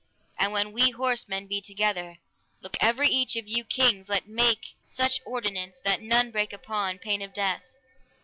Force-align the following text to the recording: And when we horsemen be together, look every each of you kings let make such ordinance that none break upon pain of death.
And 0.39 0.51
when 0.51 0.71
we 0.71 0.89
horsemen 0.89 1.45
be 1.45 1.61
together, 1.61 2.17
look 2.59 2.75
every 2.81 3.07
each 3.07 3.35
of 3.35 3.47
you 3.47 3.63
kings 3.63 4.09
let 4.09 4.27
make 4.27 4.73
such 4.83 5.21
ordinance 5.27 5.77
that 5.85 6.01
none 6.01 6.31
break 6.31 6.51
upon 6.53 6.97
pain 6.97 7.21
of 7.21 7.35
death. 7.35 7.61